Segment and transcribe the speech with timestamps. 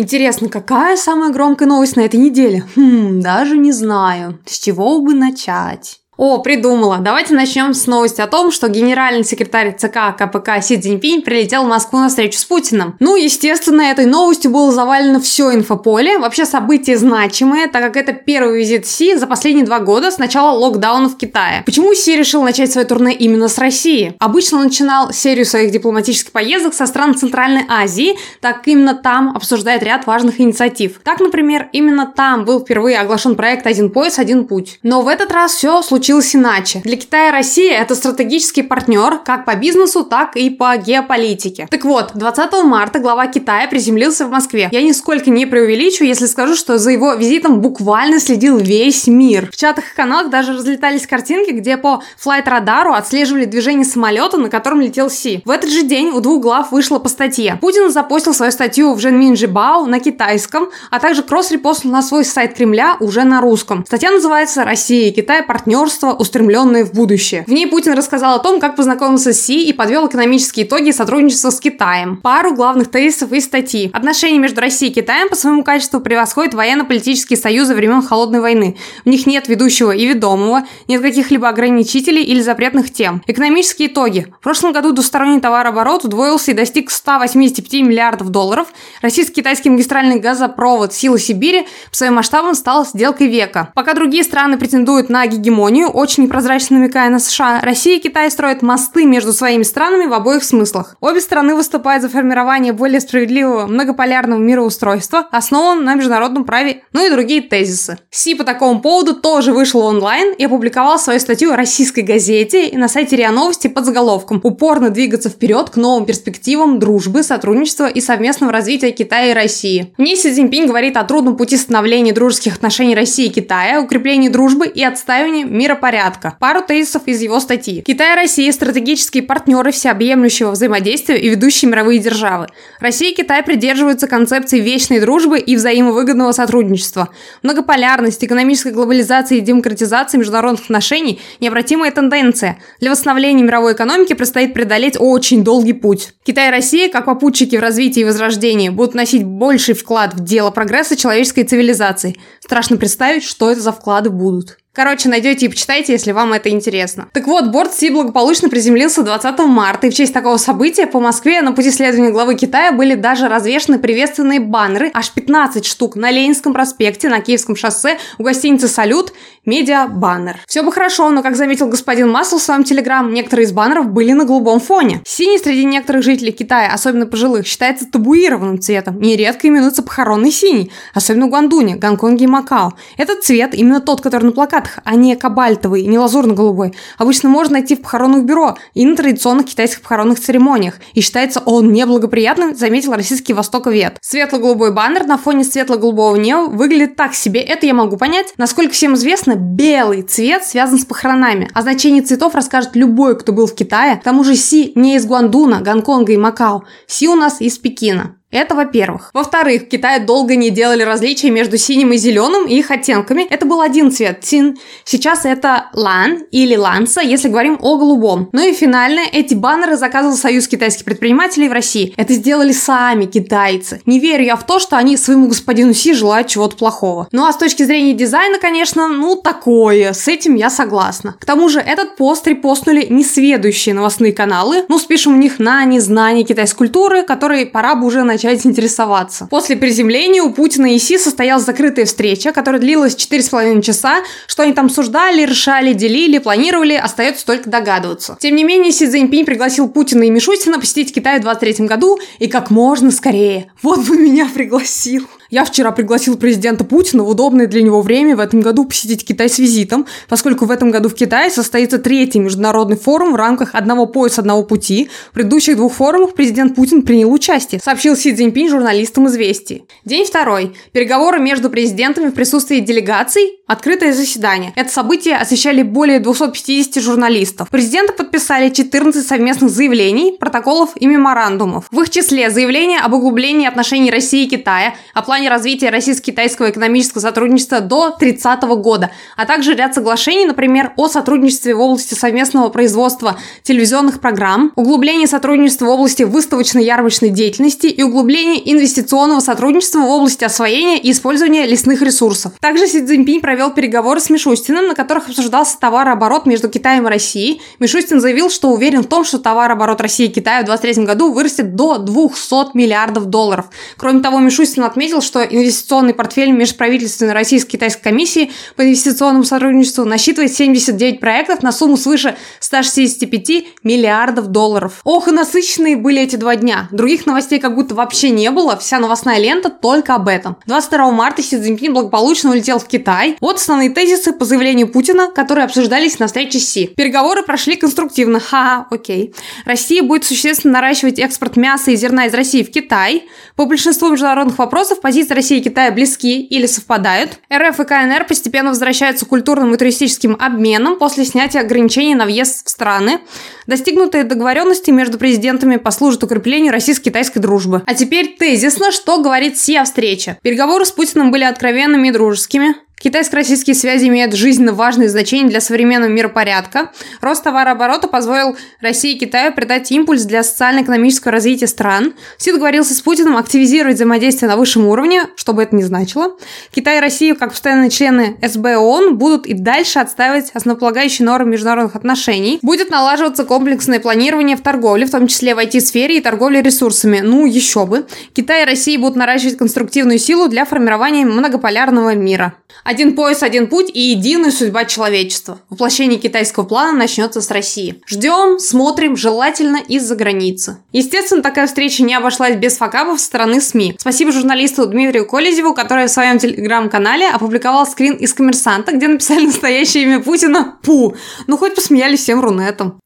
[0.00, 2.64] Интересно, какая самая громкая новость на этой неделе?
[2.76, 4.38] Хм, даже не знаю.
[4.46, 5.98] С чего бы начать?
[6.18, 6.98] О, придумала.
[6.98, 11.68] Давайте начнем с новости о том, что генеральный секретарь ЦК КПК Си Цзиньпинь прилетел в
[11.68, 12.96] Москву на встречу с Путиным.
[12.98, 16.18] Ну, естественно, этой новостью было завалено все инфополе.
[16.18, 20.50] Вообще событие значимое, так как это первый визит Си за последние два года с начала
[20.58, 21.62] локдауна в Китае.
[21.64, 24.16] Почему Си решил начать свое турне именно с России?
[24.18, 29.36] Обычно он начинал серию своих дипломатических поездок со стран Центральной Азии, так как именно там
[29.36, 30.98] обсуждает ряд важных инициатив.
[31.04, 34.80] Так, например, именно там был впервые оглашен проект «Один пояс, один путь».
[34.82, 36.80] Но в этот раз все случилось случилось иначе.
[36.84, 41.68] Для Китая Россия это стратегический партнер как по бизнесу, так и по геополитике.
[41.70, 44.70] Так вот, 20 марта глава Китая приземлился в Москве.
[44.72, 49.50] Я нисколько не преувеличу, если скажу, что за его визитом буквально следил весь мир.
[49.52, 54.80] В чатах и каналах даже разлетались картинки, где по флайт-радару отслеживали движение самолета, на котором
[54.80, 55.42] летел Си.
[55.44, 57.58] В этот же день у двух глав вышло по статье.
[57.60, 62.54] Путин запостил свою статью в Женмин Жибао на китайском, а также кросс-репостил на свой сайт
[62.54, 63.84] Кремля уже на русском.
[63.86, 65.42] Статья называется «Россия и Китай.
[65.42, 67.44] Партнерство партнерство, устремленное в будущее.
[67.46, 71.50] В ней Путин рассказал о том, как познакомился с Си и подвел экономические итоги сотрудничества
[71.50, 72.16] с Китаем.
[72.16, 73.90] Пару главных тезисов из статьи.
[73.92, 78.76] Отношения между Россией и Китаем по своему качеству превосходят военно-политические союзы времен Холодной войны.
[79.04, 83.22] В них нет ведущего и ведомого, нет каких-либо ограничителей или запретных тем.
[83.26, 84.26] Экономические итоги.
[84.40, 88.68] В прошлом году двусторонний товарооборот удвоился и достиг 185 миллиардов долларов.
[89.02, 93.72] Российско-китайский магистральный газопровод «Сила Сибири» по своим масштабам стал сделкой века.
[93.74, 98.62] Пока другие страны претендуют на гегемонию, очень непрозрачно намекая на США, Россия и Китай строят
[98.62, 100.96] мосты между своими странами в обоих смыслах.
[101.00, 107.10] Обе страны выступают за формирование более справедливого многополярного мироустройства, основанного на международном праве, ну и
[107.10, 107.98] другие тезисы.
[108.10, 112.76] Си по такому поводу тоже вышел онлайн и опубликовал свою статью в российской газете и
[112.76, 118.00] на сайте РИА Новости под заголовком «Упорно двигаться вперед к новым перспективам дружбы, сотрудничества и
[118.00, 119.94] совместного развития Китая и России».
[119.96, 124.28] В ней Си Цзиньпинь говорит о трудном пути становления дружеских отношений России и Китая, укреплении
[124.28, 126.36] дружбы и отстаивании мира порядка.
[126.38, 127.82] Пару тезисов из его статьи.
[127.82, 132.48] Китай и Россия– стратегические партнеры всеобъемлющего взаимодействия и ведущие мировые державы.
[132.80, 137.08] Россия и Китай придерживаются концепции вечной дружбы и взаимовыгодного сотрудничества.
[137.42, 142.58] Многополярность, экономическая глобализация и демократизация международных отношений– необратимая тенденция.
[142.80, 146.14] Для восстановления мировой экономики предстоит преодолеть очень долгий путь.
[146.24, 150.50] Китай и Россия, как попутчики в развитии и возрождении, будут носить больший вклад в дело
[150.50, 152.16] прогресса человеческой цивилизации.
[152.40, 154.58] Страшно представить, что это за вклады будут.
[154.72, 157.08] Короче, найдете и почитайте, если вам это интересно.
[157.12, 161.42] Так вот, борт Си благополучно приземлился 20 марта, и в честь такого события по Москве
[161.42, 166.52] на пути следования главы Китая были даже развешаны приветственные баннеры, аж 15 штук, на Ленинском
[166.52, 169.12] проспекте, на Киевском шоссе, у гостиницы «Салют»,
[169.48, 170.36] медиа-баннер.
[170.46, 174.12] Все бы хорошо, но, как заметил господин Масл в своем телеграм, некоторые из баннеров были
[174.12, 175.00] на голубом фоне.
[175.06, 179.00] Синий среди некоторых жителей Китая, особенно пожилых, считается табуированным цветом.
[179.00, 182.74] Нередко именуется похоронный синий, особенно в Гуандуне, Гонконге и Макао.
[182.98, 187.54] Этот цвет, именно тот, который на плакатах цветах, а не кабальтовый, не лазурно-голубой, обычно можно
[187.54, 190.74] найти в похоронных бюро и на традиционных китайских похоронных церемониях.
[190.94, 193.96] И считается он неблагоприятным, заметил российский востоковед.
[194.00, 197.40] Светло-голубой баннер на фоне светло-голубого неба выглядит так себе.
[197.40, 198.34] Это я могу понять.
[198.36, 201.50] Насколько всем известно, белый цвет связан с похоронами.
[201.54, 203.96] О значении цветов расскажет любой, кто был в Китае.
[203.96, 206.64] К тому же Си не из Гуандуна, Гонконга и Макао.
[206.86, 208.17] Си у нас из Пекина.
[208.30, 209.10] Это во-первых.
[209.14, 213.26] Во-вторых, в Китае долго не делали различия между синим и зеленым и их оттенками.
[213.30, 214.58] Это был один цвет– тин.
[214.84, 218.28] Сейчас это 蓝 или 蓝色, если говорим о голубом.
[218.32, 221.94] Ну и финально, эти баннеры заказывал Союз китайских предпринимателей в России.
[221.96, 223.80] Это сделали сами китайцы.
[223.86, 227.08] Не верю я в то, что они своему господину Си желают чего-то плохого.
[227.12, 229.94] Ну а с точки зрения дизайна, конечно, ну такое.
[229.94, 231.16] С этим я согласна.
[231.18, 234.66] К тому же этот пост репостнули несведущие новостные каналы.
[234.68, 239.28] Ну, спишем у них на незнание китайской культуры, которые пора бы уже начать начать интересоваться.
[239.30, 244.02] После приземления у Путина и Си состоялась закрытая встреча, которая длилась 4,5 часа.
[244.26, 248.16] Что они там обсуждали, решали, делили, планировали, остается только догадываться.
[248.20, 252.26] Тем не менее, Си Цзиньпинь пригласил Путина и Мишустина посетить Китай в 2023 году и
[252.26, 253.52] как можно скорее.
[253.62, 255.06] Вот бы меня пригласил.
[255.30, 259.28] Я вчера пригласил президента Путина в удобное для него время в этом году посетить Китай
[259.28, 263.84] с визитом, поскольку в этом году в Китае состоится третий международный форум в рамках одного
[263.84, 264.88] пояса одного пути.
[265.10, 269.64] В предыдущих двух форумах президент Путин принял участие, сообщил Си Цзиньпинь журналистам «Известий».
[269.84, 270.56] День второй.
[270.72, 274.52] Переговоры между президентами в присутствии делегаций Открытое заседание.
[274.56, 277.48] Это событие освещали более 250 журналистов.
[277.48, 281.64] Президенты подписали 14 совместных заявлений, протоколов и меморандумов.
[281.70, 287.00] В их числе заявление об углублении отношений России и Китая, о плане развития российско-китайского экономического
[287.00, 293.18] сотрудничества до 30 года, а также ряд соглашений, например, о сотрудничестве в области совместного производства
[293.42, 300.78] телевизионных программ, углубление сотрудничества в области выставочно-ярмарочной деятельности и углубление инвестиционного сотрудничества в области освоения
[300.78, 302.32] и использования лесных ресурсов.
[302.40, 307.40] Также Си Цзиньпинь провел переговоры с Мишустиным, на которых обсуждался товарооборот между Китаем и Россией.
[307.58, 311.54] Мишустин заявил, что уверен в том, что товарооборот России и Китая в 2023 году вырастет
[311.56, 313.46] до 200 миллиардов долларов.
[313.76, 321.00] Кроме того, Мишустин отметил, что инвестиционный портфель межправительственной российско-китайской комиссии по инвестиционному сотрудничеству насчитывает 79
[321.00, 324.80] проектов на сумму свыше 165 миллиардов долларов.
[324.84, 326.68] Ох, и насыщенные были эти два дня.
[326.70, 330.36] Других новостей как будто вообще не было, вся новостная лента только об этом.
[330.46, 333.16] 22 марта Си Цзиньпин благополучно улетел в Китай.
[333.20, 336.66] Вот основные тезисы по заявлению Путина, которые обсуждались на встрече Си.
[336.76, 338.20] Переговоры прошли конструктивно.
[338.20, 339.14] Ха, окей.
[339.46, 343.08] Россия будет существенно наращивать экспорт мяса и зерна из России в Китай.
[343.36, 347.18] По большинству международных вопросов позиции России и Китая близки или совпадают.
[347.32, 352.46] РФ и КНР постепенно возвращаются к культурным и туристическим обменам после снятия ограничений на въезд
[352.46, 353.00] в страны.
[353.46, 357.62] Достигнутые договоренности между президентами послужат укреплению российско-китайской дружбы.
[357.66, 360.18] А теперь тезисно, что говорит Си о встрече.
[360.22, 362.54] Переговоры с Путиным были откровенными и дружескими.
[362.80, 366.70] Китайско-российские связи имеют жизненно важное значение для современного миропорядка.
[367.00, 371.94] Рост товарооборота позволил России и Китаю придать импульс для социально-экономического развития стран.
[372.18, 376.16] Си договорился с Путиным активизировать взаимодействие на высшем уровне, что бы это ни значило.
[376.54, 381.74] Китай и Россия, как постоянные члены СБ ООН, будут и дальше отстаивать основополагающие нормы международных
[381.74, 382.38] отношений.
[382.42, 387.00] Будет налаживаться комплексное планирование в торговле, в том числе в IT-сфере и торговле ресурсами.
[387.00, 387.86] Ну, еще бы.
[388.14, 392.34] Китай и Россия будут наращивать конструктивную силу для формирования многополярного мира.
[392.68, 395.40] Один пояс, один путь и единая судьба человечества.
[395.48, 397.80] Воплощение китайского плана начнется с России.
[397.86, 400.58] Ждем, смотрим, желательно из-за границы.
[400.72, 403.76] Естественно, такая встреча не обошлась без факапов стороны СМИ.
[403.78, 409.84] Спасибо журналисту Дмитрию Колезеву, который в своем телеграм-канале опубликовал скрин из коммерсанта, где написали настоящее
[409.84, 410.94] имя Путина Пу.
[411.26, 412.78] Ну, хоть посмеялись всем рунетом.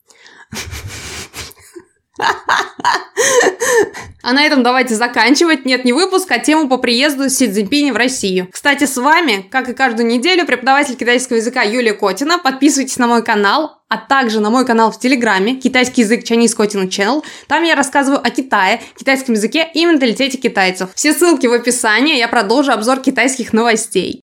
[4.22, 5.64] А на этом давайте заканчивать.
[5.64, 8.48] Нет, не выпуск, а тему по приезду Си Цзиньпиня в Россию.
[8.52, 12.38] Кстати, с вами, как и каждую неделю, преподаватель китайского языка Юлия Котина.
[12.38, 16.86] Подписывайтесь на мой канал, а также на мой канал в Телеграме «Китайский язык Chinese Kotina
[16.88, 17.24] Channel».
[17.48, 20.90] Там я рассказываю о Китае, китайском языке и менталитете китайцев.
[20.94, 24.22] Все ссылки в описании, я продолжу обзор китайских новостей.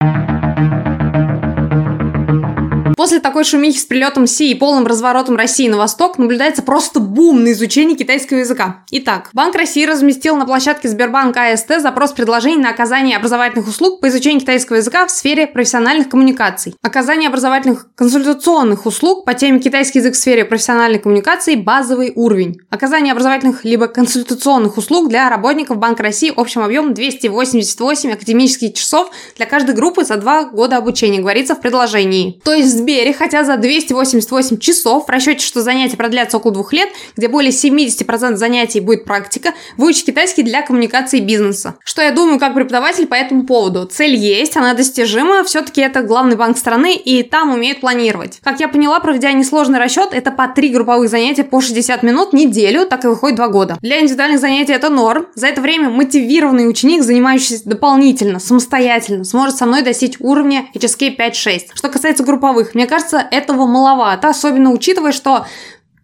[2.98, 7.44] После такой шумихи с прилетом Си и полным разворотом России на восток наблюдается просто бум
[7.44, 8.84] на изучение китайского языка.
[8.90, 14.08] Итак, Банк России разместил на площадке Сбербанк АСТ запрос предложений на оказание образовательных услуг по
[14.08, 16.74] изучению китайского языка в сфере профессиональных коммуникаций.
[16.82, 22.58] Оказание образовательных консультационных услуг по теме китайский язык в сфере профессиональной коммуникации– базовый уровень.
[22.72, 29.46] Оказание образовательных либо консультационных услуг для работников Банка России общим объемом 288 академических часов для
[29.46, 32.42] каждой группы за два года обучения, говорится в предложении.
[32.44, 36.88] То есть Сбере, хотя за 288 часов, в расчете, что занятия продлятся около двух лет,
[37.18, 41.76] где более 70% занятий будет практика, выучить китайский для коммуникации бизнеса.
[41.84, 43.86] Что я думаю как преподаватель по этому поводу?
[43.88, 48.40] Цель есть, она достижима, все-таки это главный банк страны, и там умеют планировать.
[48.42, 52.86] Как я поняла, проведя несложный расчет, это по 3 групповых занятия по 60 минут неделю,
[52.86, 53.78] так и выходит 2 года.
[53.82, 55.28] Для индивидуальных занятий это норм.
[55.36, 61.60] За это время мотивированный ученик, занимающийся дополнительно, самостоятельно, сможет со мной достичь уровня HSK 5-6.
[61.74, 65.48] Что касается групповых, мне кажется, этого маловато, особенно учитывая, что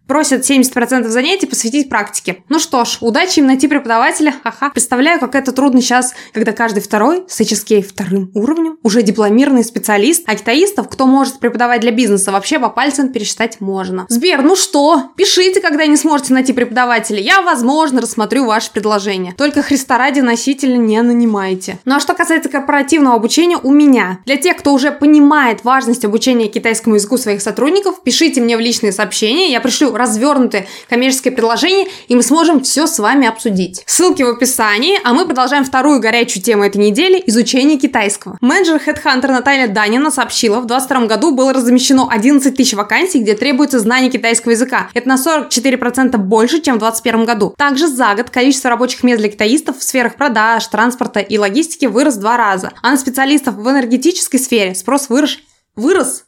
[0.06, 2.42] Просят 70% занятий посвятить практике.
[2.50, 4.34] Ну что ж, удачи им найти преподавателя.
[4.42, 4.70] Ха-ха.
[4.70, 10.22] Представляю, как это трудно сейчас, когда каждый второй с HSK вторым уровнем уже дипломированный специалист,
[10.26, 14.04] а китаистов, кто может преподавать для бизнеса, вообще по пальцам пересчитать можно.
[14.10, 17.20] Сбер, ну что, пишите, когда не сможете найти преподавателя.
[17.20, 19.32] Я, возможно, рассмотрю ваше предложение.
[19.32, 21.78] Только Христа ради носителя не нанимайте.
[21.86, 24.18] Ну а что касается корпоративного обучения у меня.
[24.26, 28.92] Для тех, кто уже понимает важность обучения китайскому языку своих сотрудников, пишите мне в личные
[28.92, 33.82] сообщения, я пришлю развернутое коммерческое предложение, и мы сможем все с вами обсудить.
[33.86, 38.36] Ссылки в описании, а мы продолжаем вторую горячую тему этой недели– изучение китайского.
[38.40, 43.78] Менеджер HeadHunter Наталья Данина сообщила, в 2022 году было размещено 11 тысяч вакансий, где требуется
[43.78, 44.88] знание китайского языка.
[44.94, 47.54] Это на 44% больше, чем в 2021 году.
[47.56, 52.16] Также за год количество рабочих мест для китаистов в сферах продаж, транспорта и логистики вырос
[52.16, 52.72] в два раза.
[52.82, 55.38] А на специалистов в энергетической сфере спрос вырос,
[55.76, 56.23] вырос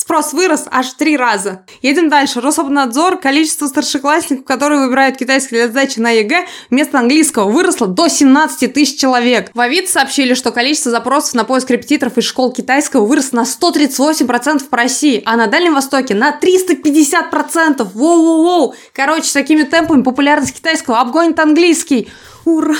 [0.00, 1.64] Спрос вырос аж в три раза.
[1.82, 2.40] Едем дальше.
[2.40, 3.18] Рособнадзор.
[3.18, 9.00] Количество старшеклассников, которые выбирают китайский для сдачи на ЕГЭ вместо английского, выросло до 17 тысяч
[9.00, 9.50] человек.
[9.54, 14.68] В Авито сообщили, что количество запросов на поиск репетиторов из школ китайского выросло на 138%
[14.68, 17.84] по России, а на Дальнем Востоке на 350%.
[17.92, 18.74] Воу-воу-воу.
[18.92, 22.08] Короче, с такими темпами популярность китайского обгонит английский.
[22.44, 22.76] Ура!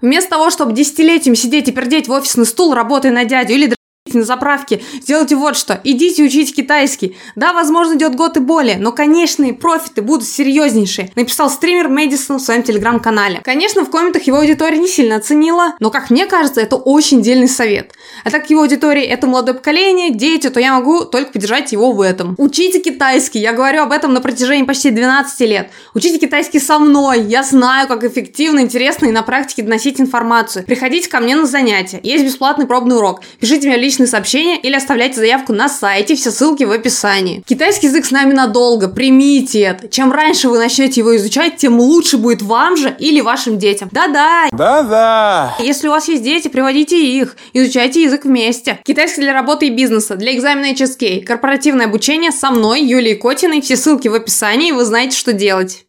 [0.00, 3.72] Вместо того, чтобы десятилетиями сидеть и пердеть в офисный стул, работая на дядю или
[4.18, 7.16] на заправке, сделайте вот что, идите учить китайский.
[7.36, 12.42] Да, возможно, идет год и более, но конечные профиты будут серьезнейшие, написал стример Мэдисон в
[12.42, 13.40] своем телеграм-канале.
[13.44, 17.48] Конечно, в комментах его аудитория не сильно оценила, но, как мне кажется, это очень дельный
[17.48, 17.92] совет.
[18.24, 21.92] А так как его аудитория это молодое поколение, дети, то я могу только поддержать его
[21.92, 22.34] в этом.
[22.38, 25.70] Учите китайский, я говорю об этом на протяжении почти 12 лет.
[25.94, 30.64] Учите китайский со мной, я знаю, как эффективно, интересно и на практике доносить информацию.
[30.64, 35.16] Приходите ко мне на занятия, есть бесплатный пробный урок, пишите мне личные сообщения или оставляйте
[35.16, 37.42] заявку на сайте, все ссылки в описании.
[37.46, 39.88] Китайский язык с нами надолго, примите это.
[39.88, 43.88] Чем раньше вы начнете его изучать, тем лучше будет вам же или вашим детям.
[43.92, 44.48] Да-да.
[44.52, 45.54] Да-да.
[45.60, 48.80] Если у вас есть дети, приводите их, изучайте язык вместе.
[48.84, 53.76] Китайский для работы и бизнеса, для экзамена HSK, корпоративное обучение со мной, Юлией Котиной, все
[53.76, 55.86] ссылки в описании, вы знаете, что делать.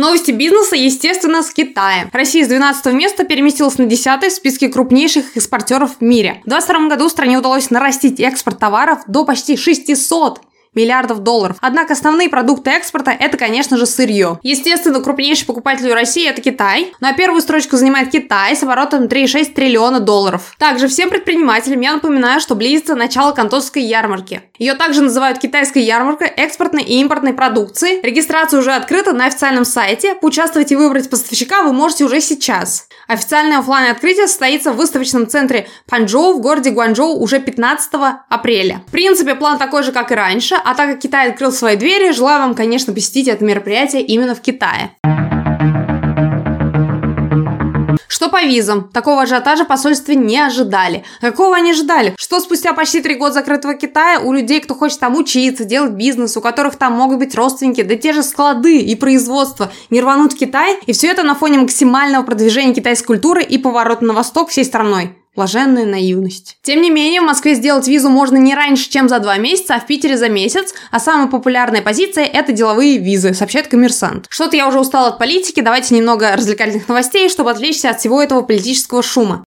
[0.00, 2.08] Новости бизнеса, естественно, с Китая.
[2.10, 6.40] Россия с 12 места переместилась на 10 в списке крупнейших экспортеров в мире.
[6.46, 10.40] В 2022 году стране удалось нарастить экспорт товаров до почти 600
[10.74, 11.56] миллиардов долларов.
[11.60, 14.38] Однако основные продукты экспорта это, конечно же, сырье.
[14.42, 16.92] Естественно, крупнейший покупатель в России это Китай.
[17.00, 20.54] Ну а первую строчку занимает Китай с оборотом 3,6 триллиона долларов.
[20.58, 24.42] Также всем предпринимателям я напоминаю, что близится начало Кантонской ярмарки.
[24.58, 28.00] Ее также называют китайской ярмаркой экспортной и импортной продукции.
[28.02, 30.14] Регистрация уже открыта на официальном сайте.
[30.14, 32.86] Поучаствовать и выбрать поставщика вы можете уже сейчас.
[33.08, 37.90] Официальное офлайн открытие состоится в выставочном центре Панчжоу в городе Гуанчжоу уже 15
[38.28, 38.82] апреля.
[38.86, 42.12] В принципе, план такой же, как и раньше, а так как Китай открыл свои двери,
[42.12, 44.92] желаю вам, конечно, посетить это мероприятие именно в Китае.
[48.20, 48.90] Что по визам?
[48.92, 51.04] Такого ажиотажа посольстве не ожидали.
[51.22, 52.14] Какого они ожидали?
[52.18, 56.36] Что спустя почти три года закрытого Китая у людей, кто хочет там учиться, делать бизнес,
[56.36, 60.36] у которых там могут быть родственники, да те же склады и производства, не рванут в
[60.36, 60.78] Китай?
[60.86, 65.16] И все это на фоне максимального продвижения китайской культуры и поворота на восток всей страной.
[65.40, 66.58] Блаженная наивность.
[66.60, 69.80] Тем не менее, в Москве сделать визу можно не раньше, чем за два месяца, а
[69.80, 74.26] в Питере за месяц, а самая популярная позиция– это деловые визы, сообщает коммерсант.
[74.28, 78.42] Что-то я уже устал от политики, давайте немного развлекательных новостей, чтобы отвлечься от всего этого
[78.42, 79.42] политического шума.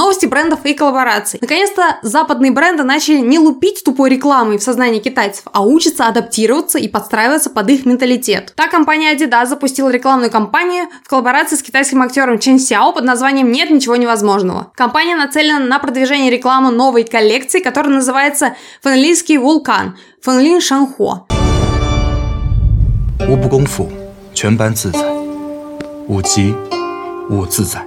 [0.00, 1.38] Новости брендов и коллабораций.
[1.40, 6.88] Наконец-то западные бренды начали не лупить тупой рекламой в сознании китайцев, а учатся адаптироваться и
[6.88, 8.52] подстраиваться под их менталитет.
[8.56, 13.50] Так компания Adidas запустила рекламную кампанию в коллаборации с китайским актером Чен Сяо под названием
[13.50, 14.70] «Нет ничего невозможного».
[14.74, 21.26] Компания нацелена на продвижение рекламы новой коллекции, которая называется «Фанлинский вулкан» Фанлин Шанхо.
[23.28, 23.88] 无不功夫，
[24.34, 24.98] 全班自在；
[26.06, 26.54] 五级，
[27.30, 27.82] 我自在。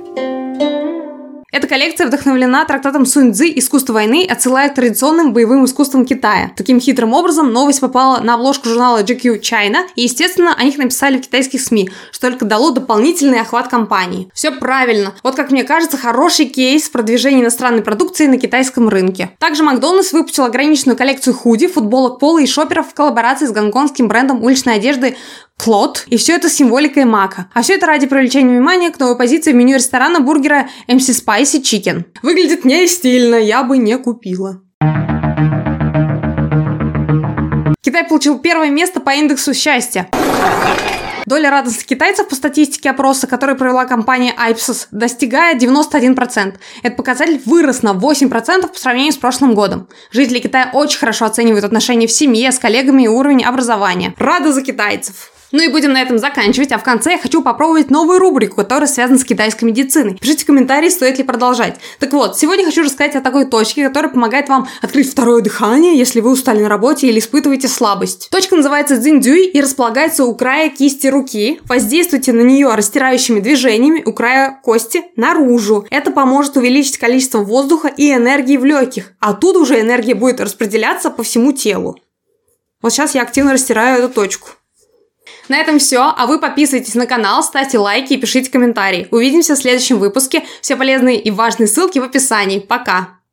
[1.65, 6.53] Эта коллекция вдохновлена трактатом Сунь Цзы «Искусство войны», отсылая к традиционным боевым искусствам Китая.
[6.59, 11.17] Таким хитрым образом новость попала на обложку журнала GQ China, и, естественно, о них написали
[11.17, 14.29] в китайских СМИ, что только дало дополнительный охват компании.
[14.35, 15.15] Все правильно.
[15.23, 19.31] Вот, как мне кажется, хороший кейс продвижения иностранной продукции на китайском рынке.
[19.39, 24.45] Также Макдональдс выпустил ограниченную коллекцию худи, футболок пола и шоперов в коллаборации с гонконгским брендом
[24.45, 25.17] уличной одежды
[25.59, 26.05] Клод.
[26.09, 27.49] И все это с символикой мака.
[27.55, 31.63] А все это ради привлечения внимания к новой позиции в меню ресторана бургера MC Spicy
[31.63, 32.05] Chicken.
[32.23, 34.61] Выглядит не стильно, я бы не купила.
[37.81, 40.09] Китай получил первое место по индексу счастья.
[41.27, 46.57] Доля радостных китайцев по статистике опроса, который провела компания Ipsos, достигает 91%.
[46.83, 49.89] Этот показатель вырос на 8% по сравнению с прошлым годом.
[50.11, 54.15] Жители Китая очень хорошо оценивают отношения в семье с коллегами и уровень образования.
[54.19, 55.34] Рада за китайцев!
[55.55, 58.89] Ну и будем на этом заканчивать, а в конце я хочу попробовать новую рубрику, которая
[58.89, 60.19] связана с китайской медициной.
[60.21, 61.79] Пишите комментарии, стоит ли продолжать.
[62.01, 66.19] Так вот, сегодня хочу рассказать о такой точке, которая помогает вам открыть второе дыхание, если
[66.19, 68.31] вы устали на работе или испытываете слабость.
[68.33, 71.61] Точка называется дзиндюй и располагается у края кисти руки.
[71.69, 75.87] Воздействуйте на нее растирающими движениями у края кости наружу.
[75.89, 79.13] Это поможет увеличить количество воздуха и энергии в легких.
[79.21, 81.97] Оттуда уже энергия будет распределяться по всему телу.
[82.83, 84.49] Вот сейчас я активно растираю эту точку.
[85.49, 89.09] На этом все, а вы подписывайтесь на канал, ставьте лайки и пишите комментарии.
[89.11, 90.45] Увидимся в следующем выпуске.
[90.61, 92.59] Все полезные и важные ссылки в описании.
[92.59, 93.24] Пока!